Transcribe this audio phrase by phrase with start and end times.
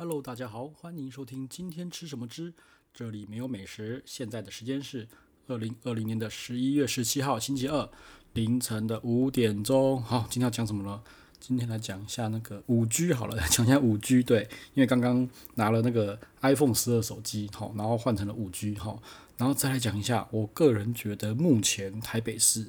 [0.00, 2.54] Hello，大家好，欢迎收听今天吃什么之，
[2.94, 4.00] 这里没有美食。
[4.06, 5.08] 现在的时间是
[5.48, 7.90] 二零二零年的十一月十七号星期二
[8.32, 10.00] 凌晨的五点钟。
[10.00, 11.02] 好，今天要讲什么呢？
[11.40, 14.22] 今天来讲一下那个五 G 好了， 讲一下五 G。
[14.22, 19.02] 对，因为刚刚拿了那个 iPhone 十二手机，好，然后换成了五 G，好，
[19.36, 22.68] 然后再来讲一下，我个人觉得目前台北市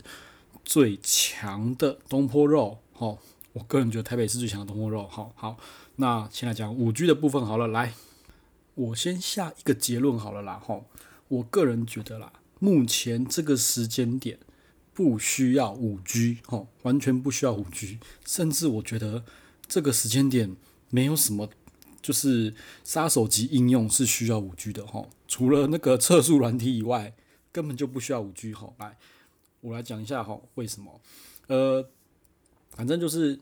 [0.65, 3.19] 最强的东坡肉，好，
[3.59, 5.57] 我个人觉得台北是最强的东坡肉，好好。
[5.97, 7.93] 那先来讲五 G 的部分好了，来，
[8.75, 10.85] 我先下一个结论好了啦，吼，
[11.27, 14.39] 我个人觉得啦，目前这个时间点。
[14.91, 19.23] 不需要五 G 哦，完全不需要五 G，甚至我觉得
[19.65, 20.57] 这个时间点
[20.89, 21.49] 没有什么
[22.01, 22.53] 就是
[22.83, 27.13] 杀手级应用是需要五 G 的吼，除了那个测速软体以外，
[27.49, 28.75] 根本就不需要五 G 吼。
[28.77, 28.97] 来，
[29.61, 30.99] 我来讲一下吼，为什么？
[31.47, 31.87] 呃，
[32.71, 33.39] 反正就是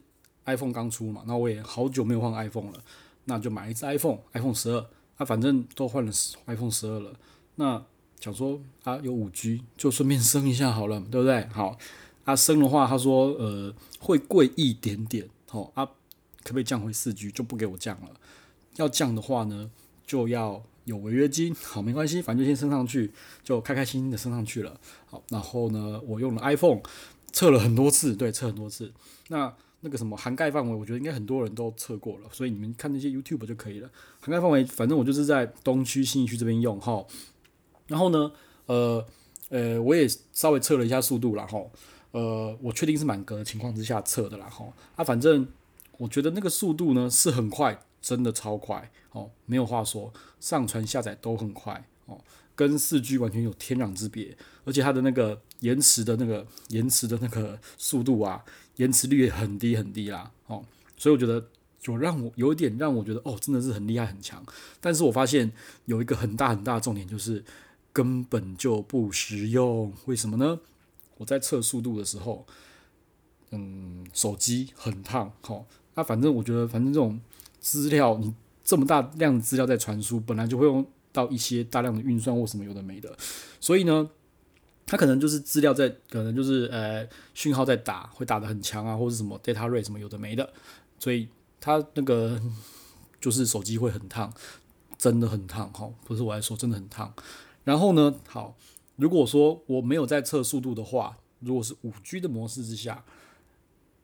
[0.48, 2.84] iPhone 刚出嘛，那我也好久没有换 iPhone 了，
[3.26, 4.86] 那就买一只 iPhone，iPhone 十二，
[5.18, 6.12] 啊，反正都换了
[6.48, 7.14] iPhone 十二了，
[7.56, 7.86] 那。
[8.20, 11.46] 想说啊，有五 G 就顺便升一下好了，对不对？
[11.50, 11.78] 好，
[12.26, 15.86] 啊升的话，他说呃会贵一点点，好啊，
[16.42, 17.30] 可不可以降回四 G？
[17.30, 18.10] 就不给我降了。
[18.78, 19.70] 要降的话呢，
[20.08, 21.54] 就要有违约金。
[21.64, 23.12] 好，没关系，反正就先升上去，
[23.44, 24.80] 就开开心心的升上去了。
[25.06, 26.82] 好，然后呢，我用了 iPhone
[27.32, 28.92] 测了很多次，对，测很多次。
[29.28, 33.90] 那那个什么涵盖范围，我觉得应该很多人都测过了，所以你们看那些 YouTube 就可以了。
[34.20, 37.06] 涵盖范围，反正我就是在东区、新义区这边用，哈。
[37.88, 38.32] 然后呢，
[38.66, 39.06] 呃，
[39.50, 41.72] 呃，我也稍微测了一下速度啦，吼，
[42.12, 45.48] 呃，我确定是满格的情况之下测的啦，吼，啊，反正
[45.98, 52.20] 我觉得那个速度呢是很快，真的超快，哦，没有话说，上传下载都很快，哦，
[52.56, 58.44] 跟四 G 完全有天壤之别，而且它的那个延迟的那个延迟的那个速度啊，
[58.78, 60.66] 延迟率也很低很低啦，哦，
[60.98, 61.46] 所以我觉得
[61.84, 64.44] 有让我有一点让我觉得哦，真的是很厉害很强，
[64.82, 65.52] 但是我发现
[65.86, 67.44] 有一个很大很大的重点就是。
[67.94, 70.60] 根本就不实用，为什么呢？
[71.18, 72.46] 我在测速度的时候，
[73.50, 75.66] 嗯，手机很烫，好，
[75.96, 77.20] 那反正我觉得，反正这种
[77.60, 78.32] 资料，你
[78.64, 83.18] 这么大量的资料在传输，本来就会用到一些大量的运算或什么有的没的，
[83.60, 84.08] 所以呢，
[84.88, 90.50] 它可能就是资料在，可能就是呃讯号在打，会打得很强啊，或者什么 data rate 什么有的没的，
[90.98, 91.28] 所以
[91.60, 92.42] 它那个
[93.20, 94.34] 就是手机会很烫，
[94.98, 97.14] 真的很烫，哈，不是我来说，真的很烫。
[97.66, 98.56] 然后呢，好，
[98.96, 103.04] 如果说我没有在测速度的话，如果是五 G 的模式之下，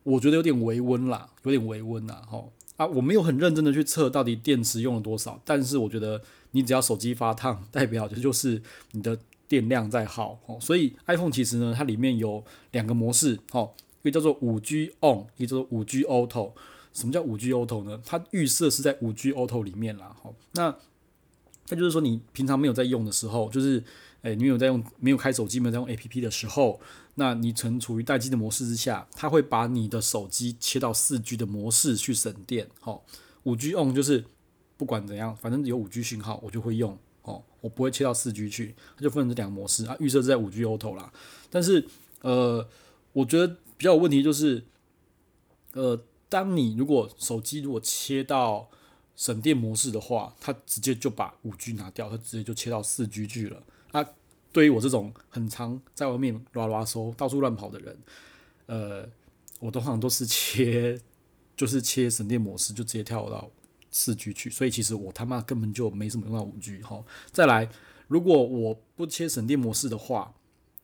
[0.03, 2.21] 我觉得有点微温啦，有点微温啦。
[2.29, 2.43] 哈
[2.75, 8.61] 啊，我没有很认真的去测到底电池用了多少，但是我觉得你只要手机发烫，代表的就是
[8.91, 9.17] 你的
[9.53, 13.71] 电量在耗，哦，所以 iPhone 其实呢，它里面有两个模式，哦，
[14.01, 16.53] 一个叫做五 G On，一个叫做五 G Auto。
[16.91, 18.01] 什么叫五 G Auto 呢？
[18.03, 20.75] 它预设是在五 G Auto 里面啦，好，那。
[21.69, 23.81] 那就是说，你平常没有在用的时候，就是，
[24.23, 26.77] 诶、你没有在用，没有开手机，没有在用 APP 的时候，
[27.15, 32.67] 那你曾处于待机的模式之下，它会把你的手机切到四 G 的模式去省电。
[32.81, 33.05] 好，
[33.43, 34.25] 五 G on 就是
[34.75, 36.97] 不管怎样，反正有五 G 讯号，我就会用。
[37.23, 39.95] 哦，我不会切到四 G 去，它就分成这两个模式啊。
[39.99, 41.11] 预设是在五 G Auto 啦，
[41.49, 41.85] 但是，
[42.21, 42.67] 呃，
[43.13, 43.47] 我觉得
[43.77, 44.63] 比较有问题就是，
[45.73, 48.69] 呃，当你如果手机如果切到
[49.15, 53.63] 省电模式的话，它直接就把五 G 拿掉，它直接就切到四 G 去了。
[53.91, 54.05] 啊，
[54.51, 57.97] 对于我这种很常在外面拉拉搜、到处乱跑的人，
[58.65, 59.07] 呃，
[59.59, 60.99] 我通常都是切，
[61.55, 63.49] 就是切省电模式，就直接跳到
[63.93, 64.49] 四 G 去。
[64.49, 67.01] 所以其实我他妈根本就没什么用到五 G 哈。
[67.31, 67.69] 再来，
[68.09, 70.33] 如果我不切省电模式的话，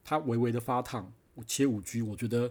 [0.05, 2.49] 它微微的发烫，我切五 G，我觉得。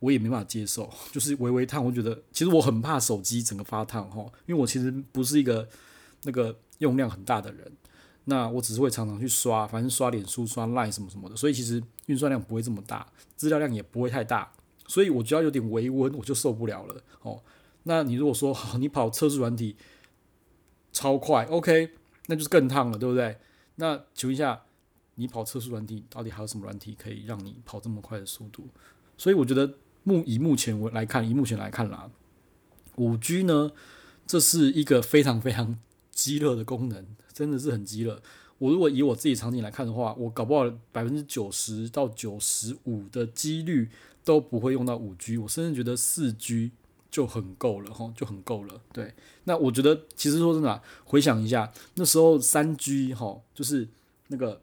[0.00, 5.68] 我也没办法接受， 就是微微烫，我觉得其实我很怕手机整个发烫哈，因为我其实不是一个
[6.22, 7.72] 那个用量很大的人，
[8.26, 14.48] 那我只是会常常去刷，反正刷脸书、刷 Line 什么什么的，所以其实运算量不会这么大，资料量也不会太大，
[14.86, 17.42] 所以我只要有点微温我就受不了了哦。
[17.84, 19.76] 那你如果说好 你跑测试软体
[20.92, 21.90] 超快，OK，
[22.26, 23.38] 那就是更烫了，对不对？
[23.76, 24.62] 那请问一下，
[25.16, 28.66] 你跑测试软体到底还有什么软体可以让你跑这么快的速度？
[29.16, 29.74] 所以我觉得。
[30.04, 32.10] 目以目前我来看，以目前来看啦，
[32.96, 33.72] 五 G 呢，
[34.26, 35.78] 这是一个非常非常
[36.10, 37.04] 鸡肋的功能，
[37.34, 38.16] 真的是很鸡肋。
[38.56, 43.90] 我如果以我自己场景来看的话，我搞不好百分之九十到九十五的几率
[44.24, 46.70] 都不会用到五 G，我甚至觉得四 G
[47.10, 48.80] 就很够了哈，就很够了。
[48.92, 49.14] 对，
[49.44, 53.88] 那我觉得其实说真的，回想一下那时候三 G 哈，就是
[54.28, 54.60] 那个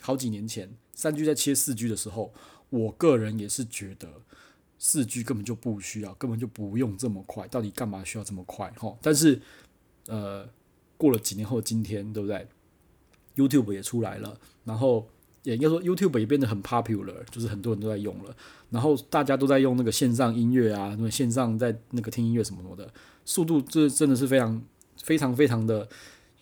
[0.00, 2.32] 好几年前三 G 在切四 G 的时候，
[2.70, 4.08] 我个人也是觉得。
[4.84, 8.68] 四 G 根本就不需要，根本就不用这么快，到底干嘛需要这么快？
[8.72, 9.40] 哈，但是
[10.08, 10.44] 呃，
[10.96, 12.48] 过了几年后今天，对不对
[13.36, 15.08] ？YouTube 也出来了，然后
[15.42, 18.36] 也应该说 YouTube 也变得很 popular，就是很多人都在用了，
[18.70, 22.92] 然后大家都在用那个线上音乐啊，那线上在那个听音乐什么什么的，
[23.24, 24.62] 速度这真的是非常
[25.02, 25.88] 非常非常的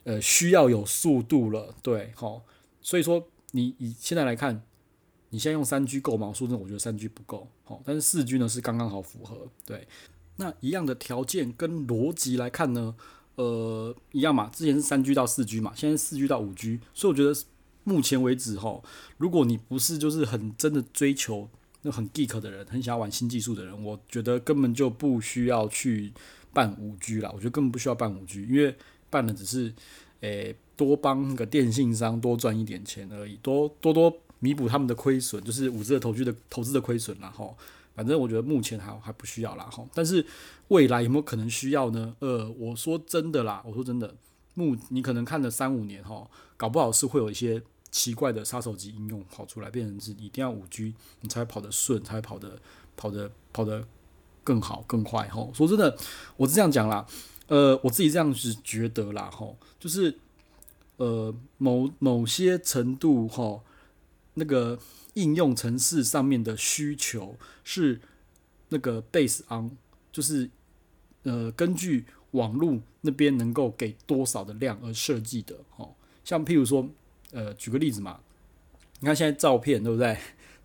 [0.05, 2.43] 呃需要有速度了，对，好，
[2.81, 4.63] 所以说你以现在来看。
[5.33, 6.33] 你现在用三 G 够吗？
[6.35, 9.47] 说真的，我觉得三 G 不够，好，但是四 G 呢是刚刚好符合。
[9.65, 9.87] 对，
[10.39, 12.97] 那一样的条件跟逻辑来看呢，
[13.37, 14.51] 呃，一样嘛。
[14.53, 17.33] 之前是三 G 到四 G 嘛，现在四 G 到五 G，所以我觉得
[17.91, 18.81] 目前为止哈，
[19.19, 21.49] 如果你不是就是很真的追求
[21.83, 26.13] 那很 geek 的人，很想要玩新技术的人，我觉得根本就不需要去
[26.53, 27.31] 办五 G 啦。
[27.35, 28.77] 我觉得根本不需要办五 G，因为
[29.11, 29.75] 办的只是
[30.21, 34.17] 诶、多帮那个电信商多赚一点钱而已，多多多。
[34.43, 37.55] 弥补他们的亏损，就是五 G 的投资的投资的亏损然后，
[37.95, 39.87] 反正我觉得目前还还不需要啦哈。
[39.93, 40.25] 但是
[40.69, 42.17] 未来有没有可能需要呢？
[42.21, 44.15] 呃，我说真的啦，我说真的，
[44.55, 46.27] 目你可能看了三五年哈，
[46.57, 52.61] 搞不好是会有一些奇怪的杀手级应用跑出来，变成是一定要五 G 你才跑得顺，才跑得
[52.97, 53.87] 跑得跑得
[54.45, 55.51] 更好更快吼。
[55.55, 55.97] 说真的，
[56.37, 57.07] 我是这样讲啦，
[57.49, 60.19] 呃，我自己这样子觉得啦吼，就是
[60.97, 63.63] 呃某某些程度吼。
[64.35, 64.79] 那个
[65.15, 68.01] 应用程式上面的需求是
[68.69, 69.77] 那个 base on，
[70.13, 70.49] 就是
[71.25, 75.95] 呃根据网络那边能够给多少的量而设计的哦。
[76.25, 76.89] 像譬如说，
[77.33, 78.21] 呃，举个例子嘛，
[79.01, 80.17] 你看现在照片对不对？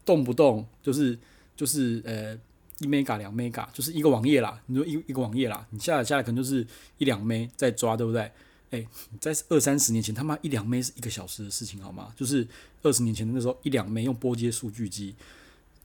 [0.06, 1.17] 动不动就是
[1.56, 2.35] 就是呃
[2.79, 4.62] 一 mega 两 mega，就是一个网页啦。
[4.67, 6.65] 你说一一个网页啦，你下载下来可能就是
[6.97, 8.31] 一两 M 在抓，对不对？
[8.71, 8.85] 哎，
[9.19, 12.13] 在二三十年前，他妈一两枚是一个小时的事情，好吗？
[12.15, 12.45] 就是
[12.81, 15.15] 二十年前的那时候，一两枚用拨接数据机，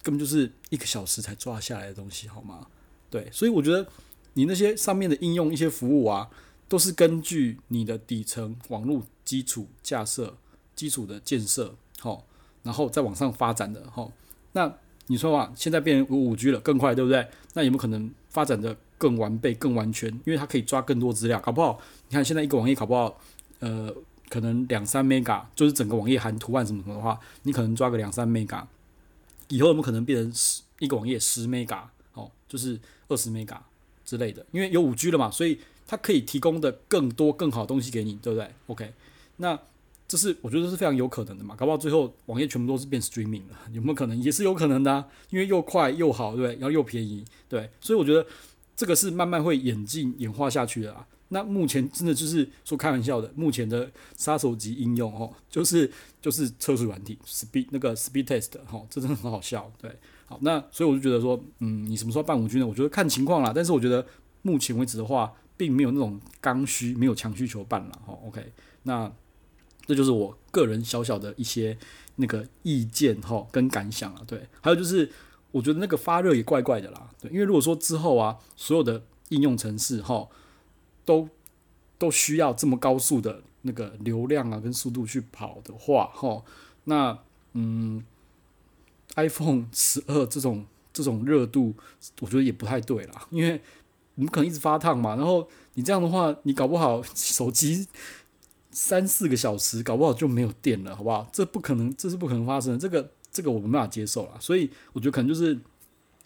[0.03, 2.67] 根本就是一个小时才抓下来的东西，好吗？
[3.11, 3.87] 对，所以我觉得
[4.33, 6.31] 你那些上面的应用一些服务啊，
[6.69, 10.37] 都是根据你的底层网络基础架设、
[10.81, 12.25] 基础的建设，好，
[12.63, 14.11] 然后再往上发展的，好。
[14.53, 14.73] 那
[15.09, 17.29] 你说啊，现在变成五 G 了，更快，对不对？
[17.53, 18.75] 那有没有可能发展的？
[18.97, 23.19] 更完备、更完全，因为它可以抓更多资料，搞不好你看现在一个网页搞不好，
[23.61, 23.91] 呃，
[24.29, 28.63] 可能两三 mega，就是整个网页含图案什么什么的话，你可能抓个两三 mega，
[29.49, 31.81] 以后有没有可能变成十一个网页十 mega，
[32.13, 32.79] 哦，就是
[33.09, 33.57] 二十 mega
[34.05, 38.93] 之类的，因为有五 G 了嘛，所以它可以提供的更多更好的东西给你，对不对？OK，
[39.37, 39.59] 那
[40.11, 44.21] 这是我觉得是非常有可能的嘛，搞不好最后网页全部都是变 streaming 了，有没有可能？
[44.21, 46.55] 也是有可能的，因为又快又好，对不对？
[46.55, 48.27] 然后又便宜，对，所以我觉得。
[48.77, 51.07] 这个是慢慢会演进演化下去的啊。
[51.29, 55.93] 那目前真的就是说开玩笑的，目前的杀手级应用哦，就是
[56.23, 59.71] 就是测试软体 speed 那个 speed test 哈，这真的很好笑。
[59.79, 62.67] 对，好，那所以我就觉得说，嗯，你什么时候办五 G 呢？
[62.67, 63.53] 我觉得看情况啦。
[63.55, 64.07] 但是我觉得
[64.41, 68.19] 目前为止的话，并没有那种刚需，没有强需求办了哈。
[68.25, 68.51] OK，
[68.85, 69.13] 那
[69.91, 71.77] 这就是我个人小小的一些
[72.17, 74.23] 那个意见哈跟感想啊。
[74.27, 75.11] 对，还有就是。
[75.53, 80.29] 我觉得那个发热也怪怪的啦，对，因为如果说之后啊，所有的应用程式哈，
[81.05, 81.29] 都
[81.99, 86.45] 都需要这么高速的那个流量啊跟速度去跑的话哈，
[86.85, 87.19] 那
[87.55, 88.05] 嗯
[89.17, 91.75] ，iPhone 十二这种这种热度，
[92.21, 93.61] 我觉得也不太对啦，因为
[94.15, 97.89] 你们可能一直发烫嘛，然后你这样的话，你搞不好手机
[98.71, 101.29] 三四个小时，搞不好就没有电了，好不好？
[101.33, 103.11] 这不可能，这是不可能发生的，这个。
[103.33, 105.57] 这个我没办法接受了，所以我觉得可能就是，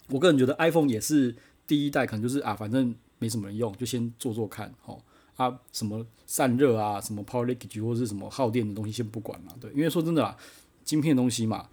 [0.07, 1.35] 我个人觉得 iPhone 也是
[1.67, 4.99] 第一代，可能就是啊，反正没什么人用，就先做做看，吼
[5.35, 10.35] 啊，什么散热啊，什么 power leakage 或者是什么耗电的东西先不管了，对，因为说真的啊，
[10.83, 11.69] 晶片东西嘛，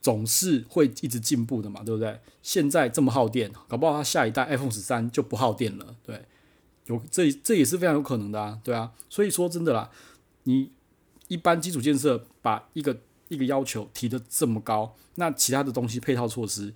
[0.00, 2.20] 总是会一直进步的嘛，对不对？
[2.40, 6.24] 现在这么耗电，搞不好它下一代 iPhone 十三就不耗电了，对，
[6.88, 9.90] 有这这也是非常有可能的啊，对啊，所以说真的啦，
[10.42, 10.72] 你
[11.28, 13.00] 一般基础建设把一个。
[13.28, 16.72] 一个要求提的这么高，那其他的东西配套措施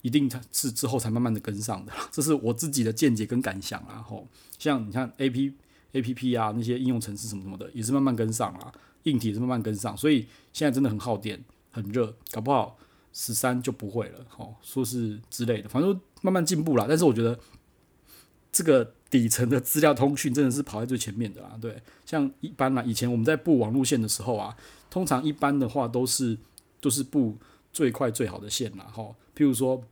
[0.00, 4.00] 一定是之后才慢慢的跟上的，这是我自己的见解跟感想啊。
[4.00, 4.26] 吼，
[4.58, 5.52] 像你看 A P
[5.92, 12.78] A P P 啊那些应用程式什么什么的也是慢慢跟上啊，硬体是慢慢跟上，所以现在真的很耗电，很热，搞不好
[13.12, 16.86] 十三就不会了，吼，说是之类的，反正慢慢进步了。
[16.88, 17.38] 但是我觉得
[18.50, 24.56] 这个底层的资料通讯真的是跑在最前面的啦，对，像一般啦，以前我们在布网路线的时候啊。
[24.88, 26.36] 通常一般的话都是
[26.78, 27.38] 都是布
[27.72, 29.02] 最快最好的线啦，哈。
[29.34, 29.82] 譬如说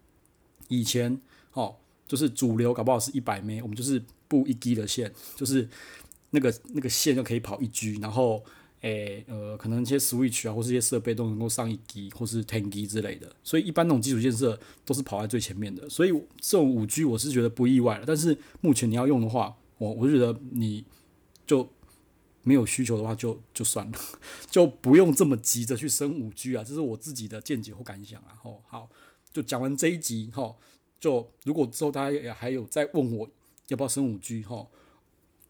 [0.69, 1.19] 以前
[1.55, 1.75] 哦，
[2.07, 5.67] 就是主流搞不好是一百枚我们就是布一 G 的线，就是
[6.31, 8.45] 那个那个线就可以跑一 G，然后
[8.83, 16.11] 诶、呃可能一些 Switch 啊或是一些设备都能够上一 G 或是 ten G 之类的，所以一般那种基础建设都是跑在最前面的，所以
[16.41, 18.05] 这种五 G 我是觉得不意外了。
[18.07, 20.85] 但是目前你要用的话，我我觉得你
[21.47, 21.69] 就
[22.43, 23.99] 没有需求的话就，就算了，
[24.51, 28.33] 就不用这么急着去升五 G 啊，这是我自己的见解或感想啊。
[28.43, 28.89] 吼，好，
[29.31, 30.57] 就讲完这一集，吼，
[30.99, 33.29] 就如果之后大家也还有再问我
[33.69, 34.71] 要不要升五 G，吼，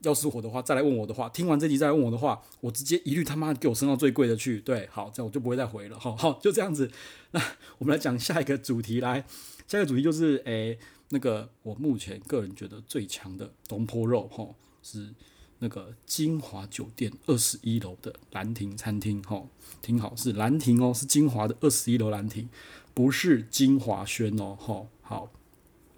[0.03, 6.91] 要是我的话再来问我的话，听完这集再来问我的话，我直接一律他妈给我升到最贵的去，对，好，这样我就不会再回了，好， 好，就这样子。
[7.33, 7.41] 那
[7.79, 9.25] 我们来讲下一个主题，来，
[9.67, 10.79] 下一个主题就是，诶、
[11.11, 15.15] 那个我目前个人觉得最强的东坡肉，吼，是。
[15.63, 19.45] 那个金华酒店二十一楼的兰亭餐厅，哈，
[19.83, 22.49] 听好，是兰亭哦，是金华的二十一楼兰亭，
[22.95, 25.31] 不是金华轩哦，哈，好。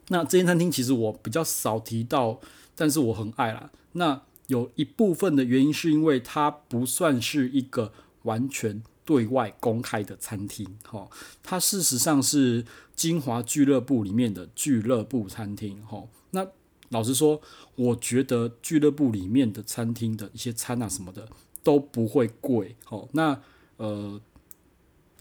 [0.08, 2.40] 那这间餐厅其实我比较少提到，
[2.82, 3.70] 但是我很爱啦。
[3.92, 11.08] 那有一部分的原因是因为它不算是一个完全对外公开的餐厅，哈，
[11.44, 12.64] 它事实上是
[12.96, 16.48] 金华俱乐部里面的俱乐部餐厅，哈，那。
[16.88, 17.40] 老实说，
[17.74, 21.26] 我觉得俱乐部里面的餐厅的一些餐啊什么的
[21.62, 22.76] 都不会贵。
[22.84, 23.40] 好，那
[23.78, 24.20] 呃，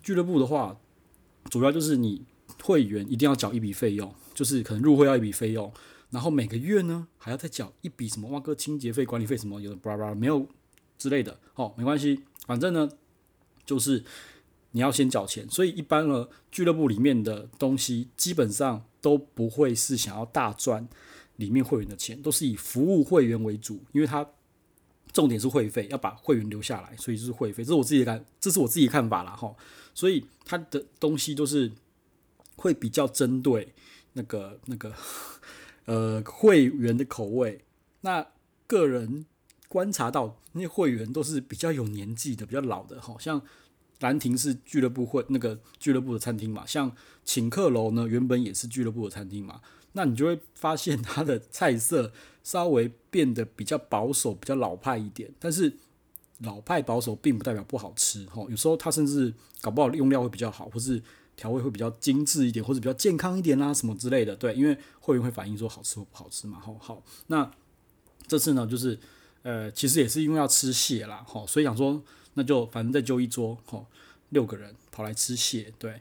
[0.04, 0.78] 俱乐部的话，
[1.50, 2.26] 主要就是你
[2.62, 5.72] 会员一定要缴一笔费用，就是可能入会要一笔费用，
[6.12, 10.48] 然后每个月呢还要再缴一笔什么哇哥清洁费、管理费什么有的巴拉巴拉没有
[10.98, 11.40] 之类的。
[11.56, 12.88] 哦，没关系，反正呢
[13.66, 14.04] 就是
[14.72, 20.88] 你要先缴钱，所以一般呢俱乐部里面的东西基本上都不会是想要大赚。
[21.38, 24.24] 里面会员的钱都是以服务会员为主，因为它
[25.12, 27.64] 重点是会费，要把会员留下来，所以就是会费。
[27.64, 29.52] 这是我自己的看，这是我自己的看法啦哈。
[29.96, 31.72] 所以它的东西都是
[32.58, 33.74] 会比较针对
[34.14, 34.94] 那个那个
[35.92, 37.66] 呃会员的口味。
[38.02, 38.26] 那
[38.66, 39.26] 个人
[39.68, 43.42] 观察到那些会员都是比较有年纪的，比较老的，好像
[44.00, 46.96] 兰亭是俱乐部会那个俱乐部的餐厅嘛，像
[47.26, 49.62] 请客楼呢原本也是俱乐部的餐厅嘛。
[49.94, 55.74] 那你就会发现它的菜色稍微变得比较保守、比较老派一点，但是
[56.40, 58.46] 老派保守并不代表不好吃哈。
[58.50, 61.04] 有时候它甚至搞不好用料会比较好，或是
[61.42, 64.36] 调味会比较精致一点，或者比较健康一点啦，什么之类的。
[64.36, 66.60] 对，因为会员会反映说好吃或不好吃嘛。
[66.60, 67.52] 好，好，那
[68.28, 69.00] 这次呢，就是
[69.42, 72.00] 呃，其实也是因为要吃蟹啦，好，所以想说
[72.36, 73.88] 那就反正再就一桌，好，
[74.30, 76.00] 六个人跑来吃蟹，对。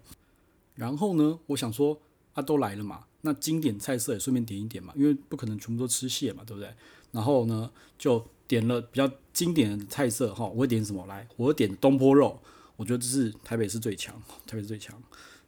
[0.74, 1.98] 然后呢，我想说
[2.34, 3.04] 啊，都来了嘛。
[3.22, 6.70] 那经典菜色也顺便点一点嘛，因为不可能全部都吃蟹嘛，对不对？
[7.12, 10.46] 然后呢，就点了比较经典的菜色哈。
[10.46, 11.06] 我会点什么？
[11.06, 12.38] 来，我点东坡肉，
[12.76, 14.14] 我觉得这是台北市最强，
[14.46, 15.02] 台北市最强。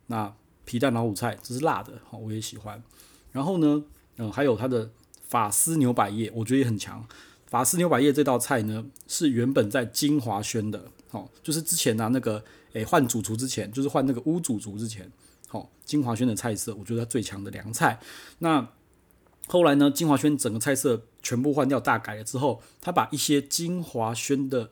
[0.06, 2.82] 那皮蛋老虎菜，这是辣的哈，我也喜欢。
[3.30, 3.82] 然后呢，
[4.16, 4.90] 嗯，还有它的
[5.28, 7.06] 法式牛百叶，我觉得也很强。
[7.46, 12.42] 法式牛百叶这道菜呢，是原本在金华轩的，哦，就是之前呢、那个
[12.72, 15.10] 诶换主厨之前，就是换那个乌主厨之前。
[15.48, 18.00] 好，金华轩的菜色，我觉得它最强的凉菜。
[18.38, 18.66] 那
[19.48, 24.70] 后来呢，金华轩整个菜色全部换掉，大改了之后，他把一些金华轩的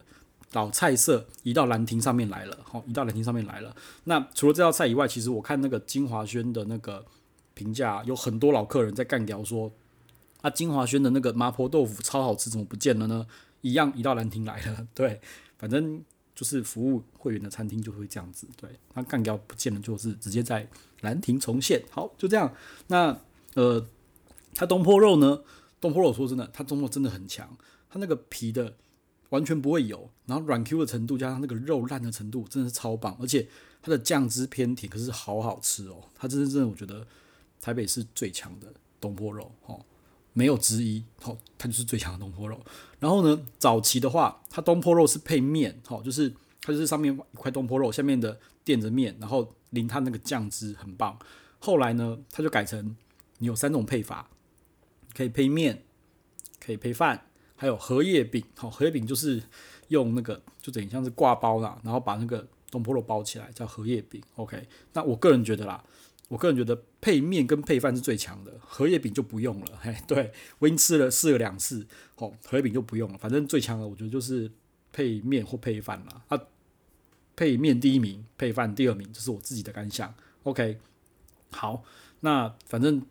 [0.52, 2.58] 老菜色移到兰亭上面来了。
[2.62, 3.74] 好，移到兰亭上面来了。
[4.04, 7.04] 那除了这道菜以外，其实我看那个金华轩的那个
[7.54, 9.70] 评价，有很多老客人在干掉说，
[10.40, 13.26] 啊，金华轩的那个麻婆豆腐超好吃，怎么不见了呢？
[13.60, 14.86] 一样移到兰亭来了。
[14.94, 15.20] 对，
[15.58, 16.04] 反正。
[16.32, 20.66] 就是服务会员的餐厅就会这样子，对，他干掉不见了，就是直接在
[21.02, 21.84] 兰亭重现。
[21.90, 22.50] 好，就这样。
[22.86, 23.14] 那
[23.56, 23.86] 呃，
[24.54, 25.42] 它东坡肉呢？
[25.82, 27.46] 东坡肉说真的，它东坡真的很强，
[27.90, 28.74] 它那个皮的
[29.30, 33.16] 完全不会油，然后软 Q 的程度加上那个肉烂的程度，真的是超棒。
[33.20, 33.48] 而且
[33.82, 36.04] 它的酱汁偏甜，可是好好吃哦。
[36.14, 37.06] 它真的真的，我觉得
[37.60, 39.84] 台北是最强的东坡肉，哦，
[40.32, 41.02] 没有之一。
[41.20, 42.60] 好，它就是最强的东坡肉。
[42.98, 46.28] 然后呢，早期的话，它东坡肉是配面，好，就是
[46.62, 51.18] 它就是上面一块东坡肉，下面的垫着面，然后淋它那个酱汁，很棒。
[51.60, 52.96] 后来呢，它就改成
[53.38, 54.28] 你有三种配法，
[55.14, 55.84] 可以配面，
[56.58, 57.26] 可以配饭，
[57.60, 58.42] 还有荷叶饼。
[58.56, 59.42] 好，荷叶饼就是
[59.88, 64.18] 用那个就等于像是挂包啦，然后把那个东坡肉包起来，叫荷叶饼。
[64.36, 65.84] OK，那我个人觉得啦。
[66.28, 69.78] 我个人觉得配面跟配饭是最强的，荷叶饼就不用了。
[69.82, 73.18] 嘿，对，我已经吃了试了两次，哦，荷叶饼就不用了。
[73.18, 74.50] 反正最强的，我觉得就是
[74.90, 76.22] 配面或配饭啦。
[76.28, 76.40] 啊，
[77.36, 80.14] 配面第一名，配饭第二名，这是我自己的感想。
[80.44, 80.78] OK，
[81.50, 81.82] 好，
[82.20, 83.04] 那反正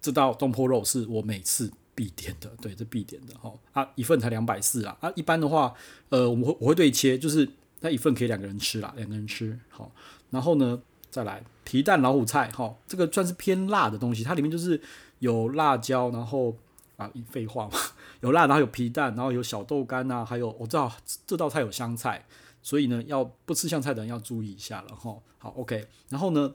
[0.00, 3.34] 这道东坡肉是我每次必点的，对，这必点的。
[3.36, 4.96] 哈，啊，一份才两百四啊。
[5.02, 5.74] 啊，一般的话，
[6.08, 7.46] 呃，我会我会对切，就是
[7.80, 9.58] 那一份可以两个人吃啦，两个人吃。
[9.68, 9.92] 好，
[10.30, 10.80] 然后呢，
[11.10, 11.44] 再来。
[11.62, 14.80] 皮蛋老虎菜，哈，这个算是偏辣的东西，它里面就是
[15.18, 16.56] 有辣椒，然后
[16.96, 17.78] 啊，废话嘛，
[18.22, 20.90] 有辣，然后有皮蛋，然后有小豆干啊，还有我知道
[21.26, 22.24] 这道菜有香菜，
[22.62, 25.14] 所以呢，要不吃香菜的人要注意一下了，哈。
[25.36, 26.54] 好，OK，然后呢，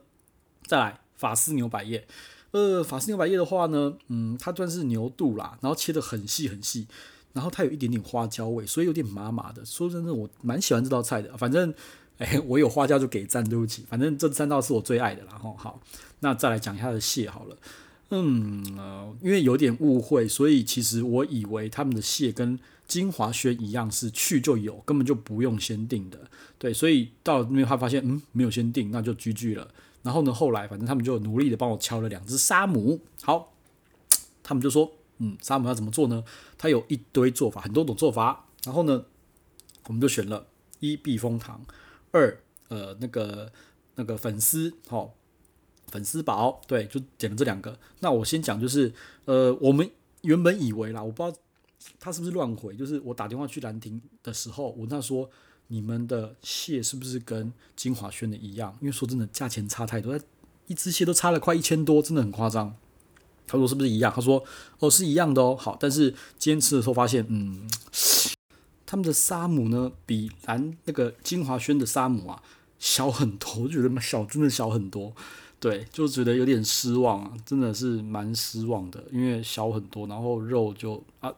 [0.66, 2.06] 再来法式牛百叶，
[2.52, 6.88] 呃，法式牛百叶的话呢，嗯，它算是牛肚啦，然后切得很细很细，
[7.34, 9.66] 然后它有一点点花椒味，所以有点麻麻的。
[9.66, 11.36] 说真的，我蛮喜欢这道菜的。
[11.38, 11.74] 反正，
[12.18, 13.84] 哎，我有花椒就给赞，对不起。
[13.90, 15.30] 反正这三道是我最爱的啦。
[15.32, 15.82] 然后好，
[16.22, 17.58] 那再来讲一下它的蟹好了。
[18.12, 26.20] 嗯，呃，因为有点误会，所以其实我以为他们的蟹跟晶华轩一样是去就有，根本就不用先订的。
[26.58, 29.68] 对，所以到那边他发现，嗯，没有先订，那就 GG 了。
[30.06, 33.02] 然后呢，后来反正他们就努力的帮我敲了两只沙姆。
[33.22, 33.52] 好，
[34.42, 34.94] 他们就说。
[35.18, 36.26] 嗯，沙姆要怎么做呢？
[36.58, 38.48] 它有一堆做法，很多种做法。
[38.66, 39.06] 然后呢，
[39.88, 40.46] 我们就选了
[40.82, 41.66] 一避风塘，
[42.12, 43.50] 二呃那个
[43.96, 45.12] 那个粉丝，好、哦、
[45.88, 47.80] 粉丝堡，对，就点了这两个。
[48.02, 48.94] 那我先讲，就是
[49.24, 49.90] 呃，我们
[50.24, 51.38] 原本以为啦，我不知道
[51.98, 55.30] 他是不是乱回，就是我打电话去兰亭的时候，我那说
[55.68, 58.76] 你们的蟹是不是跟金华轩的一样？
[58.82, 60.20] 因为说真的，价钱差太多，
[60.68, 62.76] 一只蟹都差了快一千多，真的很夸张。
[63.48, 64.12] 他说是不是一样？
[64.14, 64.44] 他说
[64.80, 65.56] 哦是一样的哦。
[65.56, 67.68] 好，但是今天吃的时候发现，嗯，
[68.86, 72.42] 他们的沙姆呢比蓝那个金华轩的沙姆啊
[72.80, 75.14] 小很多，我觉得小真的小很多。
[75.60, 81.34] 对，就觉得有点失望啊，真的是蛮失望的，因为小很多，然后肉就啊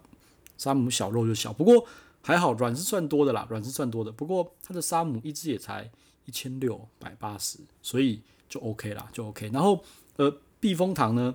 [0.57, 1.85] 沙姆小肉就小，不过
[2.27, 4.11] 还好软是算多的啦，软是算多的。
[4.11, 5.89] 不过它的沙姆一只也才
[6.25, 9.49] 一千六百八十，所以就 OK 啦，就 OK。
[9.53, 9.81] 然后
[10.17, 11.33] 呃避风塘呢？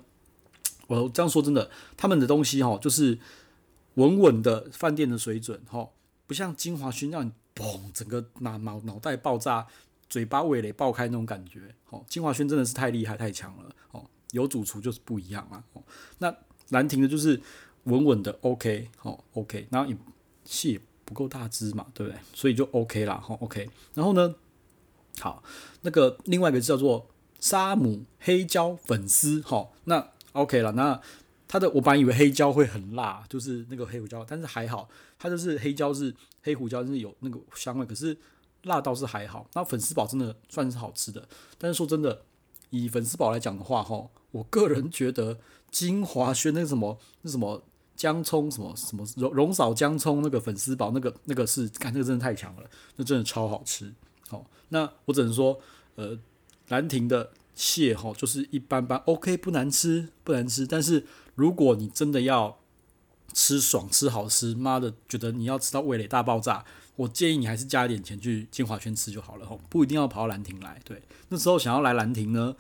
[0.89, 3.19] 我这样说真的，他们的东西哈，就是
[3.95, 5.89] 稳稳的饭店的水准哈，
[6.27, 9.67] 不像金华轩让你嘣整个脑脑脑袋爆炸，
[10.11, 11.75] 嘴巴味蕾爆开那种感觉。
[11.89, 15.65] 哦，金华轩真的是太厉害太强了哦，有主厨就是不一样啊。
[15.73, 15.83] 哦，
[16.19, 16.37] 那
[16.69, 17.41] 兰亭的就是
[17.85, 19.97] 稳稳的 OK 哦 OK，然后也
[20.45, 22.19] 蟹不够大只嘛，对不对？
[22.35, 23.17] 所以就 OK 啦。
[23.17, 23.69] 哈 OK。
[23.95, 24.35] 然后呢，
[25.21, 25.43] 好，
[25.83, 27.09] 那个另外一个叫做
[27.41, 30.09] 沙姆黑椒粉丝哈，那。
[30.33, 30.99] OK 了，那
[31.47, 38.17] 它的我本来以为黑椒会很辣，就是那个黑胡椒，但是还好，它就是黑椒是黑胡椒，是有那个香味，可是
[38.63, 39.47] 辣倒是还好。
[39.53, 41.29] 那粉丝堡真的算是好吃的，
[41.59, 42.23] 但是说真的，
[42.71, 45.39] 以粉丝堡来讲的话，哈，我个人觉得
[45.71, 47.63] 金华轩那个什么那什么
[48.03, 53.93] 姜葱什么什么荣荣嫂姜葱那个粉丝煲那个那个是，看那个真的太强了，那真的超好吃。
[54.29, 55.61] 好，那我只能说，
[55.95, 56.19] 呃，
[56.67, 57.31] 兰亭的。
[57.55, 62.59] 蟹吼就是一般般，OK 不难吃不难吃，但是如果你真的要
[63.35, 66.65] 吃爽吃好吃，妈的觉得你要吃到味蕾大爆炸，
[66.97, 70.81] 我建议你还是加一点钱去金华轩吃就好了吼，不一定要跑到兰亭来。
[70.83, 72.57] 对，那时候想要来兰亭呢，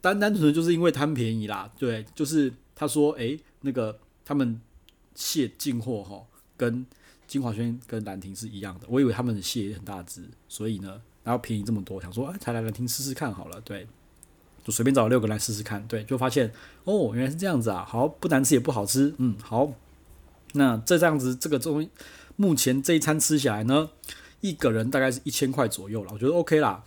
[0.00, 1.70] 单单纯纯就是因为贪便宜啦。
[1.78, 4.60] 对，就是他说诶、那个他们
[5.14, 6.22] 蟹进货哈
[6.54, 6.84] 跟
[7.26, 13.86] 金华轩跟兰亭是一样的，我以为他们的蟹也很大只，所以呢，然后便宜这么多，想说哎，才来兰亭试试看好了，对。
[14.64, 16.52] 就随便找六个来试试看，对，就发现
[16.84, 19.72] 哦，原来是这样子啊，好，不难吃也不好吃，嗯，好，
[20.52, 21.88] 那这这样子，这个中
[22.36, 23.88] 目前这一餐吃下来呢，
[24.42, 26.84] 一个人大概是一千块左右了，我觉得 OK 啦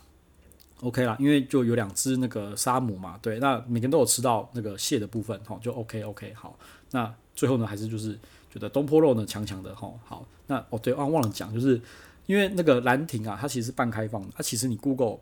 [0.80, 6.56] ，OK 啦，因为就有两只那个沙姆嘛，对，那每个人都有吃到那个蟹的部分，哈，就 OK OK，好，
[6.92, 8.18] 那最后呢，还是就是
[8.52, 11.80] 觉得东坡肉呢强强的，哈，好，那哦对，啊忘了讲，就是
[12.26, 15.18] 因为那个兰亭啊，它其实是半开放的，它其实你 Google。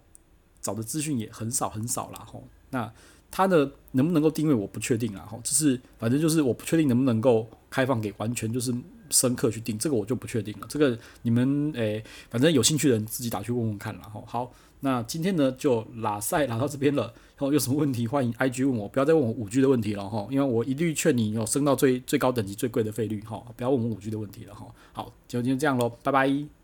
[0.63, 2.93] 找的资讯也很少很少啦吼，那
[3.31, 8.71] 它的能不能够定位我不确定啦吼，就是反正就是我不确定能不能够开放给完全就是
[9.09, 10.67] 生客去订，这个我就不确定了。
[10.69, 14.23] 这个你们诶、反正有兴趣的人自己打去问问看啦吼。
[14.27, 24.67] 好，那今天呢就拉赛拉到这边了，后有什么问题欢迎 IG 问我，不要再问我五 G 的问题了哈，因为我一律劝你要升到最最高等级最贵的费率哈，不要问我五 G 的问题了哈。
[24.93, 26.60] 好，今天这样喽，拜拜。